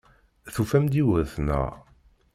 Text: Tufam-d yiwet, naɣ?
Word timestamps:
Tufam-d 0.53 0.93
yiwet, 0.97 1.33
naɣ? 1.47 1.69